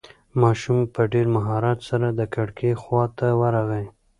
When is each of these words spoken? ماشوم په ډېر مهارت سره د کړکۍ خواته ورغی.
ماشوم 0.41 0.79
په 0.93 1.01
ډېر 1.13 1.27
مهارت 1.35 1.79
سره 1.89 2.07
د 2.11 2.21
کړکۍ 2.33 2.71
خواته 2.81 3.27
ورغی. 3.41 3.85